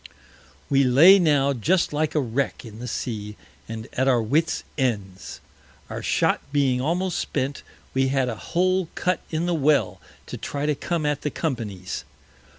We 0.67 0.83
lay 0.83 1.19
now 1.19 1.53
just 1.53 1.93
like 1.93 2.15
a 2.15 2.19
Wreck 2.19 2.65
in 2.65 2.79
the 2.79 2.87
Sea, 2.87 3.37
and 3.69 3.87
at 3.93 4.07
our 4.07 4.19
Wits 4.19 4.63
Ends. 4.75 5.41
Our 5.91 6.01
Shot 6.01 6.41
being 6.51 6.81
almost 6.81 7.19
spent, 7.19 7.61
we 7.93 8.07
had 8.07 8.27
a 8.27 8.35
Hole 8.35 8.89
cut 8.95 9.19
in 9.29 9.45
the 9.45 9.53
Well 9.53 10.01
to 10.25 10.37
try 10.37 10.65
to 10.65 10.73
come 10.73 11.05
at 11.05 11.21
the 11.21 11.29
Company's. 11.29 12.03